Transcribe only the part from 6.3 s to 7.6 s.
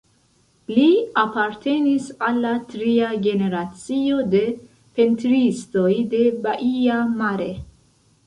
Baia Mare.